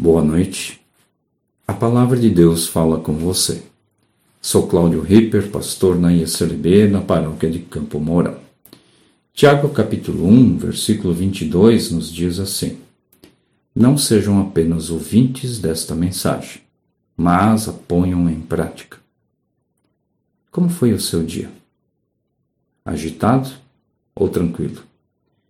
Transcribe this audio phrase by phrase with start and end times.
[0.00, 0.80] Boa noite.
[1.66, 3.64] A palavra de Deus fala com você.
[4.40, 8.38] Sou Cláudio Ripper, pastor na ISLB, na paróquia de Campo Mourão.
[9.34, 12.78] Tiago capítulo 1, versículo 22 nos diz assim:
[13.74, 16.62] Não sejam apenas ouvintes desta mensagem,
[17.16, 18.98] mas a ponham em prática.
[20.52, 21.50] Como foi o seu dia?
[22.84, 23.50] Agitado
[24.14, 24.80] ou tranquilo?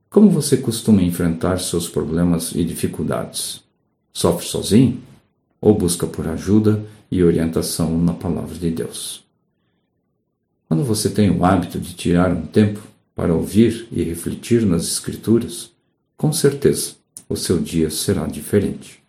[0.08, 3.67] Como você costuma enfrentar seus problemas e dificuldades?
[4.18, 5.00] Sofre sozinho
[5.60, 9.24] ou busca por ajuda e orientação na palavra de Deus?
[10.66, 12.80] Quando você tem o hábito de tirar um tempo
[13.14, 15.70] para ouvir e refletir nas Escrituras,
[16.16, 16.94] com certeza
[17.28, 19.00] o seu dia será diferente.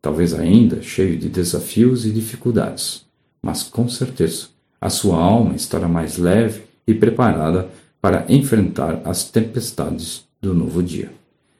[0.00, 3.04] Talvez ainda cheio de desafios e dificuldades,
[3.40, 4.48] mas com certeza
[4.80, 11.12] a sua alma estará mais leve e preparada para enfrentar as tempestades do novo dia,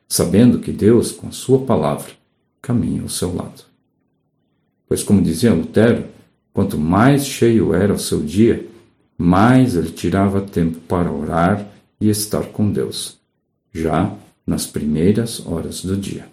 [0.09, 2.21] sabendo que Deus, com sua palavra,
[2.63, 3.65] caminha ao seu lado.
[4.89, 6.07] Pois, como dizia Lutero,
[6.55, 8.65] quanto mais cheio era o seu dia,
[9.19, 11.67] mais ele tirava tempo para orar
[12.01, 13.19] e estar com Deus,
[13.73, 14.15] já
[14.47, 16.27] nas primeiras horas do dia.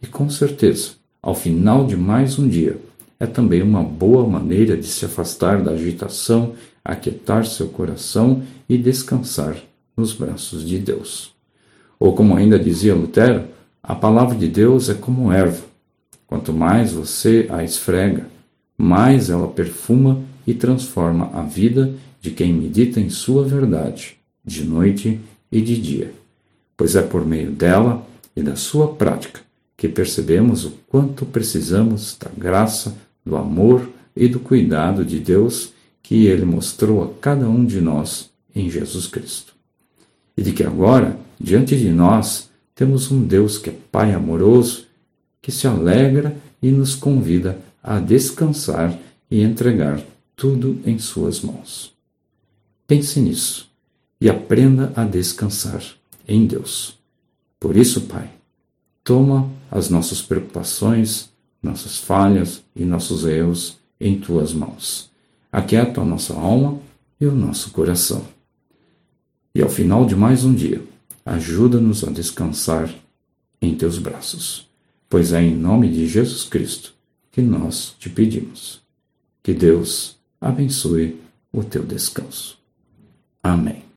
[0.00, 2.78] E com certeza, ao final de mais um dia,
[3.18, 6.54] é também uma boa maneira de se afastar da agitação,
[6.84, 9.56] aquietar seu coração e descansar
[9.96, 11.32] nos braços de Deus.
[12.00, 13.44] Ou como ainda dizia Lutero,
[13.82, 15.64] a palavra de Deus é como erva.
[16.26, 18.28] Quanto mais você a esfrega,
[18.78, 25.20] mais ela perfuma e transforma a vida de quem medita em sua verdade, de noite
[25.50, 26.12] e de dia.
[26.76, 29.40] Pois é por meio dela e da sua prática
[29.76, 32.96] que percebemos o quanto precisamos da graça,
[33.26, 38.30] do amor e do cuidado de Deus que ele mostrou a cada um de nós
[38.54, 39.52] em Jesus Cristo.
[40.36, 44.86] E de que agora, diante de nós, temos um Deus que é Pai amoroso,
[45.40, 48.98] que se alegra e nos convida a descansar
[49.30, 50.02] e entregar
[50.36, 51.92] tudo em Suas mãos.
[52.86, 53.70] Pense nisso
[54.20, 55.82] e aprenda a descansar
[56.26, 56.98] em Deus.
[57.58, 58.30] Por isso, Pai,
[59.02, 61.30] toma as nossas preocupações,
[61.62, 65.10] nossas falhas e nossos erros em tuas mãos.
[65.50, 66.78] Aquieta a nossa alma
[67.20, 68.26] e o nosso coração.
[69.54, 70.82] E ao final de mais um dia,
[71.24, 72.92] ajuda-nos a descansar
[73.60, 74.68] em teus braços,
[75.08, 76.94] pois é em nome de Jesus Cristo
[77.30, 78.80] que nós te pedimos.
[79.42, 81.20] Que Deus abençoe
[81.52, 82.58] o teu descanso.
[83.42, 83.91] Amém.